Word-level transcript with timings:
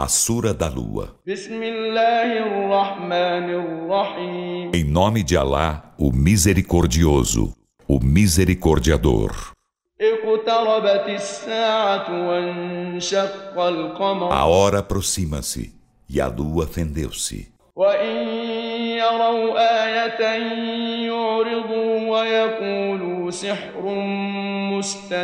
A 0.00 0.06
Sura 0.06 0.54
da 0.54 0.68
Lua. 0.68 1.16
Em 4.72 4.84
nome 4.84 5.24
de 5.24 5.36
Alá, 5.36 5.92
o 5.98 6.12
Misericordioso, 6.12 7.52
o 7.84 7.98
Misericordiador. 7.98 9.34
A 14.30 14.46
hora 14.46 14.78
aproxima-se 14.78 15.74
e 16.08 16.20
a 16.20 16.28
lua 16.28 16.68
fendeu-se. 16.68 17.48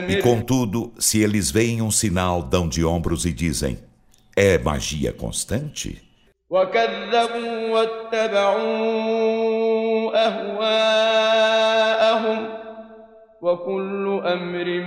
E 0.08 0.16
contudo, 0.20 0.92
se 0.98 1.22
eles 1.22 1.48
veem 1.52 1.80
um 1.80 1.92
sinal, 1.92 2.42
dão 2.42 2.68
de 2.68 2.84
ombros 2.84 3.24
e 3.24 3.32
dizem: 3.32 3.78
É 4.35 4.57
magia 4.57 5.11
constante? 5.13 6.01
وكذبوا 6.49 7.69
واتبعوا 7.69 9.29
أهواءهم 11.09 12.39
وكل 13.41 14.21
أمر 14.25 14.67
E 14.67 14.81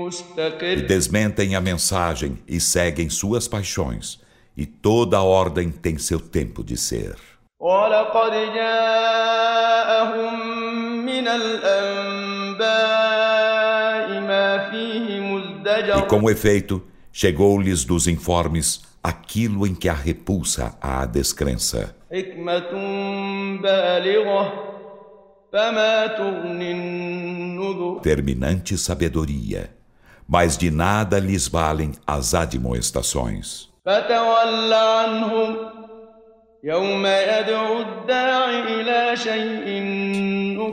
مستقر 0.00 0.86
desmentem 0.86 1.54
a 1.54 1.60
mensagem 1.60 2.38
e 2.48 2.58
seguem 2.60 3.10
suas 3.10 3.46
paixões. 3.46 4.18
E 4.56 4.64
toda 4.66 5.20
ordem 5.20 5.70
tem 5.70 5.98
seu 5.98 6.18
tempo 6.20 6.64
de 6.64 6.76
ser. 6.76 7.14
ولقد 7.60 8.32
جاءهم 8.54 10.34
من 11.04 11.28
الأنباء 12.88 14.20
ما 14.20 14.70
فيه 14.70 15.18
E 15.18 15.20
مزدجر 15.20 16.06
com 16.08 16.30
efeito, 16.30 16.82
Chegou-lhes 17.15 17.85
dos 17.85 18.07
informes 18.07 18.81
aquilo 19.03 19.67
em 19.67 19.75
que 19.75 19.87
a 19.87 19.93
repulsa 19.93 20.75
à 20.81 21.05
descrença. 21.05 21.95
Terminante 28.01 28.75
sabedoria, 28.79 29.69
mas 30.27 30.57
de 30.57 30.71
nada 30.71 31.19
lhes 31.19 31.47
valem 31.47 31.91
as 32.07 32.33
admoestações. 32.33 33.69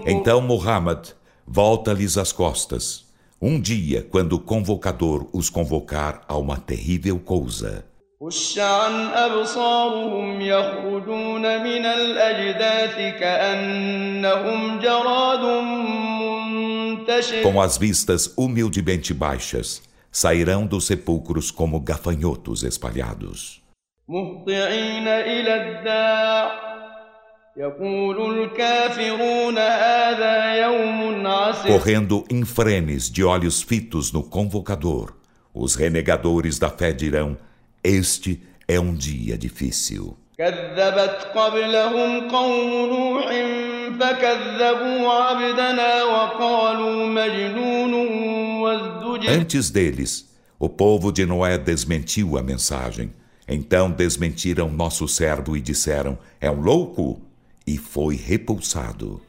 Então 0.07 0.41
Muhammad 0.41 1.09
volta-lhes 1.47 2.17
as 2.17 2.33
costas 2.33 3.10
Um 3.42 3.60
dia, 3.60 4.02
quando 4.02 4.34
o 4.34 4.40
convocador 4.40 5.28
os 5.34 5.50
convocar 5.50 6.22
a 6.28 6.38
uma 6.38 6.58
terrível 6.58 7.20
coisa. 7.20 7.84
خش 8.22 8.60
عن 8.60 9.08
أبصارهم 9.14 10.42
يخرجون 10.42 11.64
من 11.64 11.86
الأجداث 11.86 12.96
كأنهم 13.20 14.80
جراد 14.80 15.44
منتشر 16.22 17.44
Com 17.44 17.62
as 17.62 17.78
vistas 17.78 18.34
humildemente 18.38 19.14
baixas, 19.14 19.82
sairão 20.12 20.66
dos 20.66 20.86
sepulcros 20.88 21.52
como 21.52 21.80
gafanhotos 21.80 22.64
espalhados. 22.64 23.62
مهطعين 24.08 25.08
إلى 25.08 25.56
الداع 25.56 26.69
Correndo 31.67 32.25
infrenes 32.31 33.11
de 33.11 33.25
olhos 33.25 33.61
fitos 33.61 34.13
no 34.13 34.23
convocador, 34.23 35.15
os 35.53 35.75
renegadores 35.75 36.61
da 36.61 36.71
fé 36.71 36.93
dirão: 36.93 37.37
Este 37.83 38.41
é 38.69 38.79
um 38.79 38.95
dia 38.95 39.37
difícil. 39.37 40.17
Antes 49.29 49.71
deles, 49.71 50.31
o 50.57 50.69
povo 50.69 51.11
de 51.11 51.27
Noé 51.27 51.59
desmentiu 51.59 52.39
a 52.39 52.43
mensagem. 52.45 53.13
Então 53.49 53.91
desmentiram 53.91 54.71
nosso 54.71 55.09
servo 55.09 55.57
e 55.57 55.61
disseram: 55.61 56.17
É 56.41 56.49
um 56.49 56.61
louco? 56.61 57.30
e 57.71 57.79
foi 57.79 58.17
repulsado. 58.17 59.23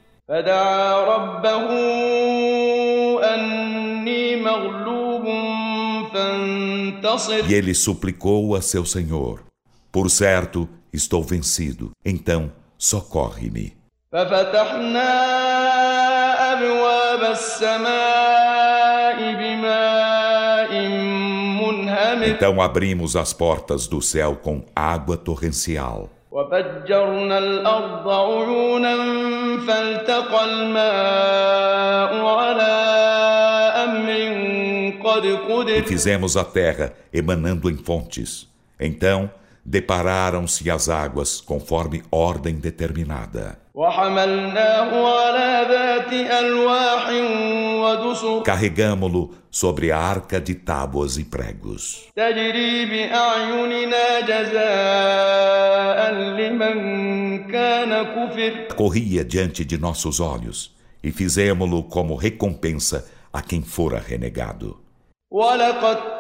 E 7.48 7.54
ele 7.54 7.74
suplicou 7.76 8.56
a 8.56 8.62
seu 8.62 8.84
Senhor: 8.84 9.44
Por 9.92 10.10
certo, 10.10 10.68
estou 10.92 11.24
vencido, 11.24 11.92
então 12.04 12.52
socorre-me. 12.78 13.78
Então 22.26 22.62
abrimos 22.62 23.16
as 23.16 23.34
portas 23.34 23.88
do 23.88 24.02
céu 24.02 24.36
com 24.36 24.66
água 24.76 25.16
torrencial. 25.16 26.10
وفجرنا 26.31 27.39
الأرض 27.39 28.09
عيونا 28.09 28.97
فالتقى 29.67 30.45
الماء 30.45 32.25
على 32.25 32.73
أمر 33.85 34.09
قد 35.05 35.25
E 35.25 35.37
قدر 35.37 35.83
fizemos 35.85 36.37
a 36.37 36.45
terra 36.45 36.93
emanando 37.13 37.71
em 37.71 37.77
fontes. 37.77 38.49
Então 38.79 39.31
depararam-se 39.65 40.71
as 40.71 40.89
águas 40.89 41.41
conforme 41.41 42.03
ordem 42.11 42.55
determinada. 42.57 43.59
وحملناه 43.75 44.91
على 45.17 45.67
ذات 45.69 46.13
ألواح 46.13 47.09
ودسر 47.09 47.60
Carregamo-lo 48.45 49.31
sobre 49.51 49.91
a 49.93 49.99
arca 49.99 50.41
de 50.41 50.55
tábuas 50.55 51.17
e 51.19 51.25
pregos. 51.25 52.07
تجري 52.17 52.87
بأعيننا 52.87 54.21
جزاء 54.21 56.13
لمن 56.13 56.77
كان 57.53 58.03
كفر 58.03 58.67
Corria 58.77 59.25
diante 59.25 59.65
de 59.65 59.79
nossos 59.79 60.21
olhos 60.21 60.75
e 61.03 61.11
fizemo-lo 61.13 61.83
como 61.85 62.15
recompensa 62.17 63.05
a 63.33 63.43
quem 63.43 63.63
fora 63.63 63.99
renegado. 63.99 64.87
ولقد 65.31 66.19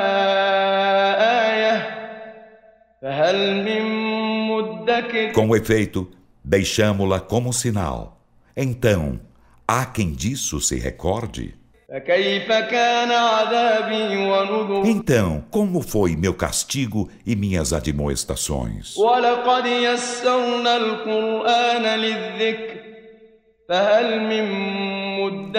تركناها 0.00 1.52
آية 1.52 2.00
فهل 3.02 3.64
من 3.64 3.82
مدكر 4.48 5.32
Com 5.32 5.54
efeito, 5.56 6.08
deixamo-la 6.44 7.20
como 7.20 7.52
sinal. 7.52 8.16
Então, 8.56 9.20
Há 9.67 9.83
quem 9.85 10.11
disso 10.11 10.61
se 10.61 10.77
recorde? 10.77 11.55
Então, 14.85 15.43
como 15.49 15.81
foi 15.81 16.15
meu 16.15 16.33
castigo 16.33 17.09
e 17.25 17.35
minhas 17.35 17.73
admoestações? 17.73 18.95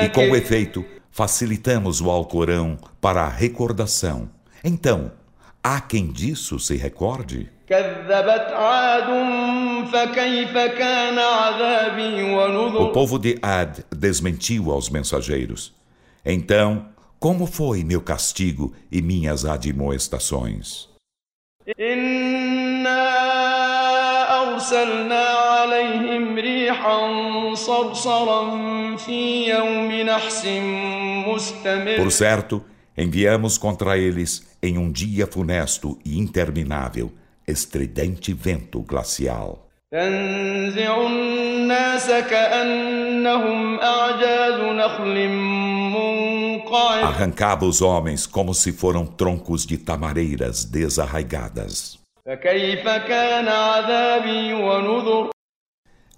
E 0.03 0.09
com 0.11 0.37
efeito, 0.37 0.85
facilitamos 1.11 2.01
o 2.01 2.09
Alcorão 2.11 2.79
para 3.01 3.23
a 3.23 3.29
recordação. 3.29 4.31
Então, 4.63 5.11
há 5.66 5.80
quem 5.82 6.08
disso 6.12 6.60
se 6.60 6.76
recorde? 6.76 7.50
كذبت 7.70 8.52
عاد 8.54 9.10
فكيف 9.94 10.58
كان 10.58 11.20
عذابي 11.20 12.24
O 12.24 12.38
ونذر 12.38 12.92
povo 12.94 13.18
de 13.20 13.40
Ad 13.42 13.84
desmentiu 13.96 14.72
aos 14.72 14.90
mensageiros. 14.90 15.74
Então, 16.26 16.86
como 17.20 17.46
foi 17.46 17.84
meu 17.84 18.02
castigo 18.02 18.74
e 18.92 19.02
minhas 19.02 19.46
admoestações? 19.46 20.90
إنا 21.80 23.12
أرسلنا 24.42 25.24
عليهم 25.24 26.36
ريحا 26.36 27.00
صرصرا 27.54 28.42
في 28.98 29.50
يوم 29.50 29.92
نحس 29.92 30.46
مستمر 31.28 31.98
Por 31.98 32.12
certo, 32.12 32.64
Enviamos 32.97 33.59
contra 33.59 33.99
eles, 33.99 34.47
em 34.63 34.79
um 34.79 34.91
dia 34.91 35.27
funesto 35.27 35.99
e 36.03 36.19
interminável, 36.19 37.13
estridente 37.47 38.33
vento 38.33 38.81
glacial. 38.81 39.69
Arrancava 47.05 47.67
os 47.67 47.83
homens 47.83 48.27
como 48.27 48.55
se 48.55 48.73
foram 48.73 49.07
troncos 49.07 49.67
de 49.67 49.77
tamareiras 49.77 50.65
desarraigadas. 50.65 51.99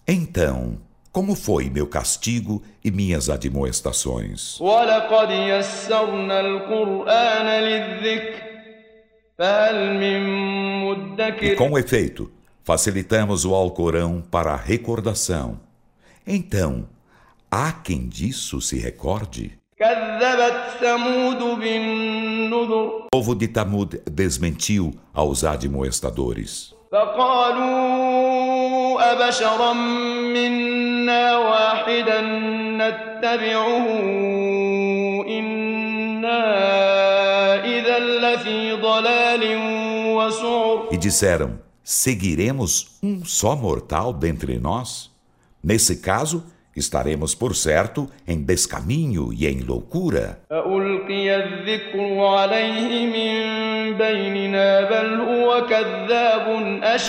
Então, 0.06 0.78
como 1.17 1.35
foi 1.35 1.69
meu 1.69 1.85
castigo 1.87 2.63
e 2.83 2.89
minhas 2.91 3.29
admoestações? 3.29 4.59
ولقد 4.61 5.29
يسرنا 5.31 6.39
القرآن 6.39 7.45
للذكر 7.63 8.43
فهل 9.37 9.93
من 9.93 10.23
E 10.23 10.95
مدكر 10.95 11.55
com 11.55 11.77
efeito, 11.77 12.31
facilitamos 12.63 13.45
o 13.45 13.53
Alcorão 13.53 14.23
para 14.31 14.53
a 14.53 14.57
recordação. 14.57 15.59
Então, 16.25 16.87
há 17.51 17.71
quem 17.71 18.07
disso 18.07 18.59
se 18.61 18.77
recorde? 18.79 19.51
كذبت 19.77 20.77
ثمود 20.81 21.59
بالنذر 21.59 23.03
O 23.05 23.09
povo 23.11 23.35
de 23.35 23.47
Tamud 23.47 24.01
desmentiu 24.09 24.93
aos 25.13 25.43
admoestadores. 25.43 26.73
فقالوا 26.91 28.66
أبشرا 28.99 29.73
منا 30.33 31.37
واحدا 31.37 32.21
نتبعه 32.81 33.85
إنا 35.27 36.43
إذا 37.65 37.99
لفي 37.99 38.73
ضلال 38.73 39.43
وسعر 40.15 40.87
E 40.91 40.97
disseram: 40.97 41.59
Seguiremos 41.83 42.97
um 43.03 43.25
só 43.25 43.55
mortal 43.55 44.13
dentre 44.13 44.57
nós? 44.59 45.11
Nesse 45.63 45.97
caso, 45.97 46.43
estaremos 46.78 47.34
por 47.34 47.54
certo 47.54 48.08
em 48.26 48.42
descaminho 48.42 49.32
e 49.32 49.46
em 49.46 49.60
loucura. 49.60 50.40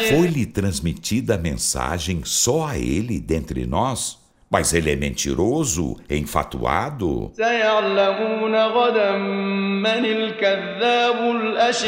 Foi-lhe 0.10 0.46
transmitida 0.46 1.36
a 1.36 1.38
mensagem 1.38 2.22
só 2.24 2.68
a 2.68 2.78
ele 2.78 3.20
dentre 3.20 3.66
nós, 3.66 4.20
mas 4.50 4.74
ele 4.74 4.92
é 4.92 4.96
mentiroso, 4.96 5.96
enfatuado. 6.10 7.32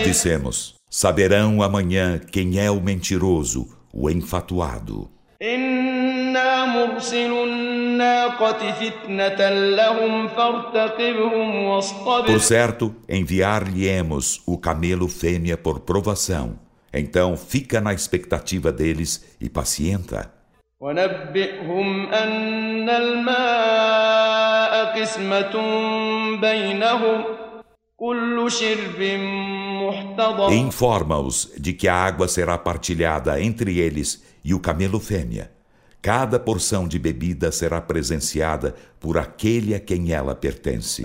Dissemos: 0.03 0.75
saberão 0.89 1.63
amanhã 1.63 2.19
quem 2.19 2.59
é 2.59 2.69
o 2.69 2.79
mentiroso, 2.79 3.67
o 3.93 4.09
enfatuado. 4.09 5.09
إنا 6.30 6.64
مرسل 6.64 7.32
الناقة 7.32 8.72
فتنة 8.72 9.50
لهم 9.50 10.28
فارتقبهم 10.28 11.64
واصطبر 11.64 12.26
Por 12.26 12.40
certo, 12.40 12.94
enviar-lhe-emos 13.08 14.42
o 14.46 14.58
camelo 14.58 15.08
fêmea 15.08 15.56
por 15.56 15.80
provação. 15.80 16.58
Então 16.94 17.36
fica 17.36 17.80
na 17.80 17.92
expectativa 17.92 18.70
deles 18.72 19.36
e 19.40 19.48
pacienta. 19.48 20.30
ونبئهم 20.80 22.12
أن 22.12 22.88
الماء 22.88 24.72
قسمة 25.00 25.54
بينهم 26.40 27.24
كل 27.96 28.50
شرب 28.50 29.00
E 29.00 29.16
محتضر 29.82 30.50
informa-os 30.52 31.50
de 31.58 31.72
que 31.72 31.88
a 31.88 31.94
água 31.94 32.28
será 32.28 32.58
partilhada 32.58 33.40
entre 33.40 33.78
eles 33.78 34.22
e 34.44 34.52
o 34.54 34.60
camelo 34.60 35.00
fêmea. 35.00 35.50
Cada 36.01 36.39
porção 36.39 36.87
de 36.87 36.97
bebida 36.97 37.51
será 37.51 37.79
presenciada 37.79 38.73
por 38.99 39.19
aquele 39.19 39.75
a 39.75 39.79
quem 39.79 40.11
ela 40.11 40.33
pertence. 40.33 41.03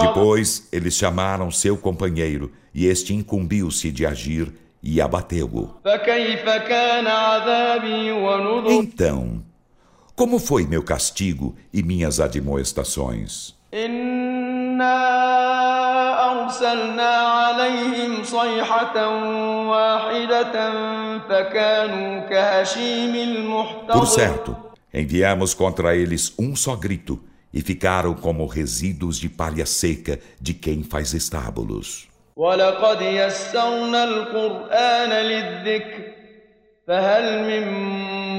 Depois, 0.00 0.66
eles 0.72 0.94
chamaram 0.94 1.50
seu 1.50 1.76
companheiro 1.76 2.50
e 2.72 2.86
este 2.86 3.12
incumbiu-se 3.12 3.92
de 3.92 4.06
agir 4.06 4.50
e 4.82 4.98
abateu-o. 4.98 5.74
Então, 8.70 9.42
como 10.16 10.38
foi 10.38 10.66
meu 10.66 10.82
castigo 10.82 11.54
e 11.70 11.82
minhas 11.82 12.18
admoestações? 12.18 13.54
عليهم 17.63 18.23
صيحة 18.23 18.95
واحدة 19.67 20.55
فكانوا 21.29 22.29
كهشيم 22.29 23.13
Por 23.13 23.27
المحتضر 23.27 24.05
certo, 24.05 24.55
enviamos 24.93 25.53
contra 25.53 25.95
eles 25.95 26.33
um 26.37 26.55
só 26.55 26.75
grito 26.75 27.19
e 27.53 27.61
ficaram 27.61 28.13
como 28.13 28.45
resíduos 28.45 29.17
de 29.17 29.29
palha 29.29 29.65
seca 29.65 30.19
de 30.41 30.53
quem 30.53 30.83
faz 30.83 31.13
estábulos. 31.13 32.07
ولقد 32.35 33.01
يسرنا 33.01 34.03
القرآن 34.03 35.09
للذكر 35.09 36.03
فهل 36.87 37.43
من 37.49 37.63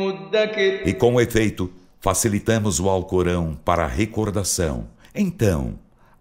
مدكر 0.01 0.83
E 0.87 0.93
com 0.95 1.21
efeito, 1.21 1.71
facilitamos 2.01 2.81
o 2.81 2.89
Alcorão 2.89 3.59
para 3.65 3.85
a 3.85 3.89
recordação. 3.89 4.89
Então, 5.15 5.79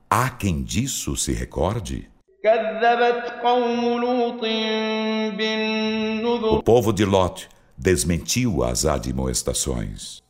há 0.09 0.29
quem 0.29 0.61
disso 0.61 1.15
se 1.15 1.31
recorde? 1.31 2.09
O 6.50 6.62
povo 6.62 6.93
de 6.93 7.02
Lot 7.06 7.49
desmentiu 7.75 8.62
as 8.62 8.85
admoestações. 8.85 10.23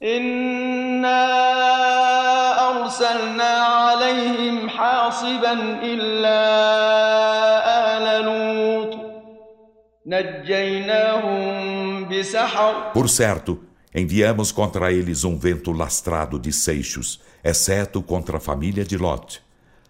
Por 12.93 13.09
certo, 13.09 13.61
enviamos 13.93 14.53
contra 14.53 14.93
eles 14.93 15.25
um 15.25 15.37
vento 15.37 15.73
lastrado 15.73 16.39
de 16.39 16.53
seixos, 16.53 17.21
exceto 17.43 18.01
contra 18.01 18.37
a 18.37 18.41
família 18.41 18.85
de 18.85 18.97
Lot. 18.97 19.43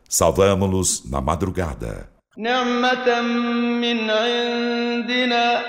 Salvámo-los 0.08 1.04
na 1.04 1.20
madrugada. 1.20 2.13
نعمة 2.37 3.21
من 3.81 4.09
عندنا 4.09 5.61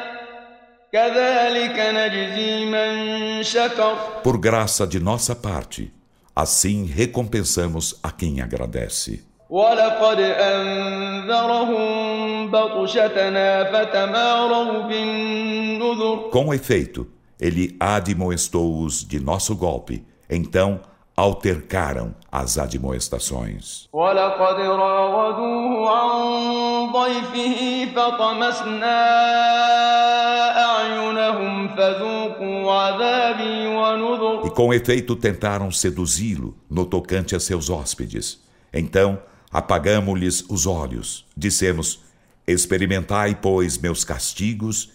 كذلك 0.93 1.77
نجزي 1.79 2.65
من 2.65 3.43
شكر 3.43 3.95
Por 4.25 4.39
graça 4.39 4.87
de 4.87 5.01
nossa 5.01 5.35
parte, 5.35 5.93
assim 6.37 6.85
recompensamos 6.87 7.99
a 8.03 8.11
quem 8.11 8.41
agradece. 8.41 9.21
ولقد 9.51 10.21
أنذرهم 11.31 12.51
بطشتنا 12.51 13.65
فتماروا 13.73 14.83
بالنذر 14.83 16.31
Com 16.31 16.55
efeito, 16.55 17.07
ele 17.41 17.77
admoestou-os 17.81 19.05
de 19.05 19.19
nosso 19.21 19.57
golpe. 19.57 20.05
Então, 20.29 20.81
altercaram 21.16 22.14
as 22.30 22.58
admoestações. 22.58 23.88
E 34.44 34.50
com 34.50 34.74
efeito 34.74 35.16
tentaram 35.16 35.72
seduzi-lo 35.72 36.58
no 36.70 36.86
tocante 36.86 37.36
a 37.36 37.40
seus 37.40 37.70
hóspedes. 37.70 38.44
Então 38.74 39.20
apagamos-lhes 39.52 40.44
os 40.50 40.68
olhos, 40.68 41.26
dissemos: 41.36 42.02
Experimentai, 42.46 43.40
pois, 43.42 43.78
meus 43.78 44.04
castigos 44.04 44.95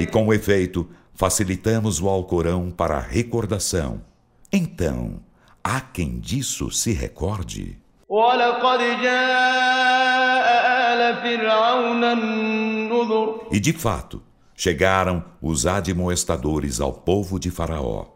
E 0.00 0.06
com 0.06 0.32
efeito, 0.32 0.88
facilitamos 1.14 2.00
o 2.00 2.08
Alcorão 2.08 2.70
para 2.70 2.96
a 2.96 3.00
recordação. 3.00 4.02
Então, 4.52 5.20
há 5.62 5.80
quem 5.80 6.18
disso 6.18 6.70
se 6.70 6.92
recorde? 6.92 7.78
E 13.50 13.60
de 13.60 13.72
fato, 13.72 14.22
chegaram 14.54 15.24
os 15.40 15.66
admoestadores 15.66 16.80
ao 16.80 16.92
povo 16.92 17.38
de 17.38 17.50
Faraó. 17.50 18.06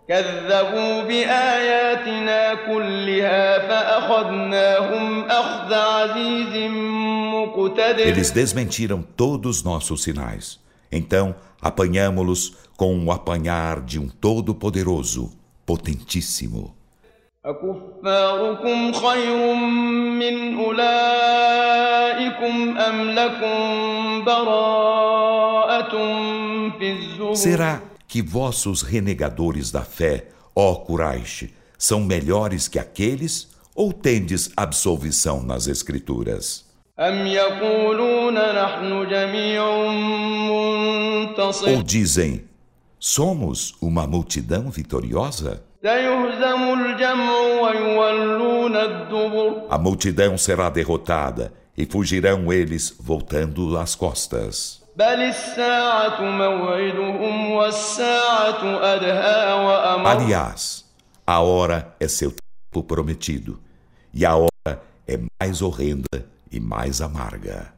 Eles 7.99 8.31
desmentiram 8.31 9.03
todos 9.03 9.63
nossos 9.63 10.03
sinais. 10.03 10.61
Então, 10.96 11.36
apanhamo-los 11.62 12.56
com 12.76 13.06
o 13.06 13.12
apanhar 13.12 13.82
de 13.82 14.00
um 14.00 14.08
Todo-Poderoso, 14.08 15.32
potentíssimo. 15.66 16.76
أكفاركم 17.46 18.94
خير 18.94 19.54
من 20.22 20.60
أولئكم 20.60 21.68
أم 22.78 23.10
لكم 23.10 24.26
براءة 24.26 25.92
في 26.78 26.92
الزبر 26.92 27.36
Será 27.36 27.82
que 28.08 28.22
vossos 28.22 28.84
renegadores 28.84 29.72
da 29.72 29.82
fé, 29.82 30.28
ó 30.56 30.76
Quraish, 30.76 31.50
são 31.80 32.02
melhores 32.02 32.68
que 32.68 32.78
aqueles 32.78 33.48
ou 33.74 33.92
tendes 33.92 34.52
absolvição 34.56 35.42
nas 35.42 35.66
escrituras? 35.66 36.65
Ou 41.77 41.83
dizem, 41.83 42.49
somos 42.99 43.75
uma 43.83 44.07
multidão 44.07 44.71
vitoriosa? 44.71 45.63
A 49.69 49.77
multidão 49.77 50.39
será 50.39 50.71
derrotada 50.71 51.53
e 51.77 51.85
fugirão 51.85 52.51
eles 52.51 52.97
voltando 52.99 53.77
às 53.77 53.95
costas. 53.95 54.83
Aliás, 60.07 60.87
a 61.27 61.41
hora 61.41 61.95
é 62.01 62.09
seu 62.09 62.31
tempo 62.31 62.83
prometido, 62.87 63.61
e 64.15 64.25
a 64.25 64.35
hora 64.35 64.81
é 65.07 65.19
mais 65.39 65.61
horrenda 65.61 66.36
e 66.51 66.61
mais 66.61 67.01
amarga. 67.01 67.73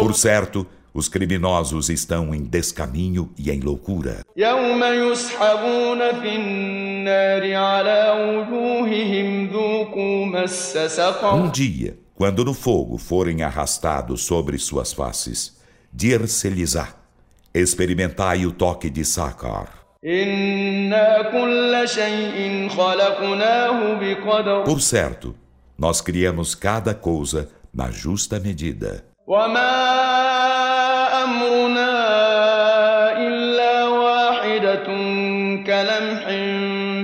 Por 0.00 0.14
certo, 0.14 0.66
os 0.92 1.08
criminosos 1.08 1.90
estão 1.90 2.34
em 2.34 2.42
descaminho 2.42 3.30
e 3.38 3.50
em 3.50 3.60
loucura. 3.60 4.24
Um 11.34 11.50
dia, 11.50 11.98
quando 12.14 12.44
no 12.44 12.54
fogo 12.54 12.98
forem 12.98 13.42
arrastados 13.42 14.24
sobre 14.24 14.58
suas 14.58 14.92
faces, 14.92 15.56
dir-se-lhes-á: 15.92 16.94
experimentai 17.54 18.46
o 18.46 18.52
toque 18.52 18.90
de 18.90 19.04
Sakar. 19.04 19.85
إنا 20.05 21.21
كل 21.31 21.87
شيء 21.89 22.69
خلقناه 22.69 23.93
بقدر 23.93 24.63
Por 24.65 24.79
certo, 24.81 25.35
nós 25.79 26.01
criamos 26.01 26.55
cada 26.55 26.93
coisa 26.93 27.49
na 27.73 27.91
justa 27.91 28.39
medida. 28.39 29.03
وما 29.27 29.71
أمرنا 31.23 31.91
إلا 33.27 33.87
واحدة 33.87 34.85
كلمح 35.67 36.23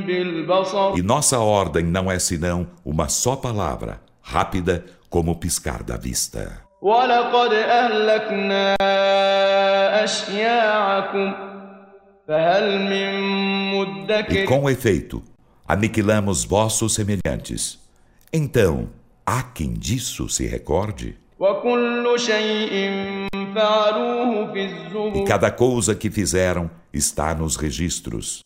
بالبصر 0.08 0.94
E 0.98 1.02
nossa 1.02 1.40
ordem 1.40 1.84
não 1.86 2.12
é 2.12 2.20
senão 2.20 2.68
uma 2.86 3.08
só 3.10 3.36
palavra, 3.36 4.00
rápida 4.22 4.84
como 5.10 5.32
o 5.32 5.36
piscar 5.36 5.84
da 5.84 5.98
vista. 5.98 6.68
ولقد 6.82 7.54
أهلكنا 7.54 8.76
أشياعكم 10.04 11.34
فهل 11.34 11.46
من 11.48 11.51
e 14.43 14.47
com 14.47 14.71
efeito, 14.71 15.23
aniquilamos 15.67 16.45
vossos 16.45 16.95
semelhantes. 16.95 17.79
Então, 18.33 18.89
há 19.27 19.43
quem 19.43 19.73
disso 19.73 20.29
se 20.29 20.47
recorde? 20.47 21.17
E 25.15 25.25
cada 25.25 25.51
coisa 25.51 25.95
que 25.95 26.11
fizeram 26.11 26.71
está 26.93 27.35
nos 27.35 27.57
registros. 27.57 28.43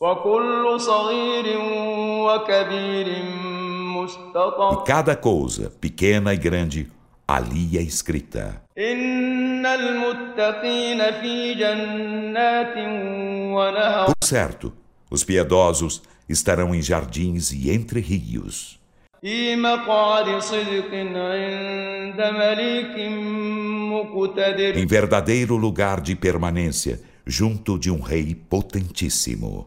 E 4.72 4.84
cada 4.86 5.14
coisa, 5.14 5.70
pequena 5.80 6.32
e 6.32 6.36
grande, 6.36 6.90
ali 7.28 7.76
é 7.76 7.82
escrita. 7.82 8.62
Por 14.06 14.26
certo, 14.26 14.72
os 15.10 15.24
piedosos 15.24 16.02
estarão 16.28 16.74
em 16.74 16.82
jardins 16.82 17.52
e 17.52 17.70
entre 17.70 18.00
rios. 18.00 18.78
Em 24.74 24.86
verdadeiro 24.86 25.56
lugar 25.56 26.00
de 26.00 26.14
permanência, 26.14 27.00
junto 27.26 27.78
de 27.78 27.90
um 27.90 28.00
rei 28.00 28.34
potentíssimo. 28.34 29.64